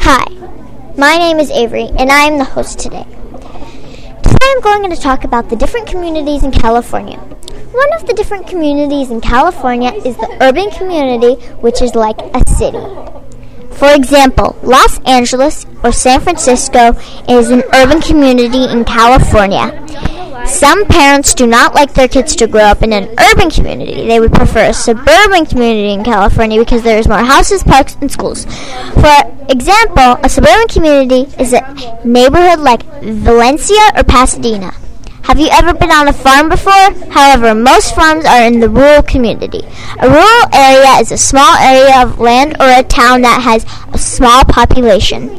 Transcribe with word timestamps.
Hi, 0.00 0.24
my 0.96 1.16
name 1.16 1.38
is 1.38 1.50
Avery, 1.50 1.88
and 1.98 2.10
I 2.10 2.24
am 2.24 2.38
the 2.38 2.44
host 2.44 2.78
today. 2.78 3.04
Today 4.22 4.46
I'm 4.46 4.60
going 4.60 4.90
to 4.90 4.96
talk 4.96 5.24
about 5.24 5.48
the 5.50 5.56
different 5.56 5.86
communities 5.86 6.44
in 6.44 6.52
California. 6.52 7.18
One 7.18 7.92
of 7.94 8.06
the 8.06 8.14
different 8.14 8.46
communities 8.46 9.10
in 9.10 9.20
California 9.20 9.92
is 10.04 10.16
the 10.16 10.36
urban 10.40 10.70
community, 10.70 11.34
which 11.56 11.82
is 11.82 11.94
like 11.94 12.18
a 12.18 12.42
city. 12.50 12.78
For 13.72 13.92
example, 13.94 14.56
Los 14.62 15.00
Angeles 15.06 15.66
or 15.82 15.90
San 15.90 16.20
Francisco 16.20 16.92
is 17.28 17.50
an 17.50 17.62
urban 17.74 18.00
community 18.00 18.64
in 18.64 18.84
California. 18.84 19.72
Some 20.60 20.84
parents 20.84 21.32
do 21.32 21.46
not 21.46 21.74
like 21.74 21.94
their 21.94 22.06
kids 22.06 22.36
to 22.36 22.46
grow 22.46 22.64
up 22.64 22.82
in 22.82 22.92
an 22.92 23.08
urban 23.18 23.48
community. 23.48 24.06
They 24.06 24.20
would 24.20 24.34
prefer 24.34 24.66
a 24.66 24.74
suburban 24.74 25.46
community 25.46 25.94
in 25.94 26.04
California 26.04 26.60
because 26.60 26.82
there 26.82 26.98
is 26.98 27.08
more 27.08 27.24
houses, 27.24 27.64
parks, 27.64 27.96
and 28.02 28.12
schools. 28.12 28.44
For 28.44 29.16
example, 29.48 30.20
a 30.22 30.28
suburban 30.28 30.68
community 30.68 31.34
is 31.42 31.54
a 31.54 31.62
neighborhood 32.04 32.58
like 32.58 32.82
Valencia 33.00 33.80
or 33.96 34.04
Pasadena. 34.04 34.74
Have 35.22 35.40
you 35.40 35.48
ever 35.50 35.72
been 35.72 35.90
on 35.90 36.08
a 36.08 36.12
farm 36.12 36.50
before? 36.50 36.92
However, 37.10 37.54
most 37.54 37.94
farms 37.94 38.26
are 38.26 38.42
in 38.42 38.60
the 38.60 38.68
rural 38.68 39.02
community. 39.02 39.62
A 40.00 40.10
rural 40.10 40.44
area 40.52 41.00
is 41.00 41.10
a 41.10 41.16
small 41.16 41.56
area 41.56 42.02
of 42.02 42.20
land 42.20 42.56
or 42.60 42.68
a 42.68 42.82
town 42.82 43.22
that 43.22 43.40
has 43.40 43.64
a 43.94 43.96
small 43.96 44.44
population. 44.44 45.38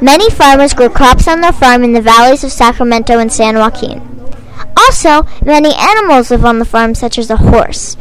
Many 0.00 0.30
farmers 0.30 0.72
grow 0.72 0.88
crops 0.88 1.28
on 1.28 1.42
their 1.42 1.52
farm 1.52 1.84
in 1.84 1.92
the 1.92 2.00
valleys 2.00 2.42
of 2.42 2.50
Sacramento 2.50 3.18
and 3.18 3.30
San 3.30 3.56
Joaquin. 3.56 4.11
Also, 4.84 5.26
many 5.44 5.74
animals 5.74 6.30
live 6.30 6.44
on 6.44 6.58
the 6.58 6.64
farm, 6.64 6.94
such 6.94 7.18
as 7.18 7.30
a 7.30 7.36
horse, 7.36 7.96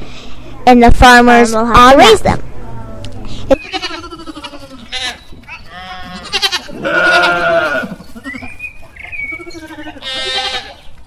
and 0.65 0.81
the 0.81 0.91
farmers 0.91 1.53
will 1.53 1.65
to 1.65 1.95
raise 1.95 2.21
them. 2.21 2.41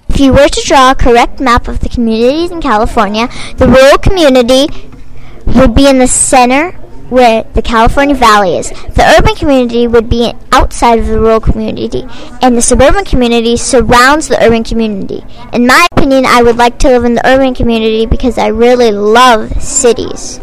If 0.09 0.21
you 0.21 0.33
were 0.33 0.49
to 0.49 0.63
draw 0.65 0.93
a 0.93 0.95
correct 0.95 1.41
map 1.41 1.67
of 1.67 1.81
the 1.81 1.89
communities 1.89 2.53
in 2.53 2.61
California, 2.61 3.29
the 3.57 3.67
rural 3.67 3.99
community 3.99 4.69
would 5.47 5.75
be 5.75 5.89
in 5.89 5.99
the 5.99 6.07
center 6.07 6.79
where 7.11 7.45
the 7.55 7.63
California 7.63 8.15
Valley 8.15 8.57
is. 8.57 8.71
The 8.71 9.15
urban 9.19 9.35
community 9.35 9.87
would 9.87 10.09
be 10.09 10.33
outside 10.53 10.99
of 10.99 11.07
the 11.07 11.19
rural 11.19 11.41
community, 11.41 12.05
and 12.43 12.57
the 12.57 12.63
suburban 12.63 13.05
community 13.05 13.57
surrounds 13.57 14.29
the 14.29 14.43
urban 14.43 14.65
community. 14.65 15.25
In 15.53 15.67
my 15.67 15.87
opinion, 15.93 16.25
I 16.27 16.43
would 16.43 16.57
like 16.57 16.79
to 16.81 16.89
live 16.89 17.05
in 17.05 17.15
the 17.15 17.27
urban 17.27 17.55
community 17.55 18.07
because 18.07 18.39
I 18.39 18.49
really 18.49 18.91
love 18.91 19.63
cities. 19.63 20.41